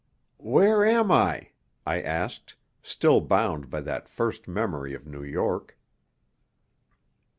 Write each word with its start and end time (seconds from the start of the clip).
"Where 0.39 0.83
am 0.83 1.11
I?" 1.11 1.49
I 1.85 2.01
asked, 2.01 2.55
still 2.81 3.21
bound 3.21 3.69
by 3.69 3.81
that 3.81 4.09
first 4.09 4.47
memory 4.47 4.95
of 4.95 5.05
New 5.05 5.21
York. 5.21 5.77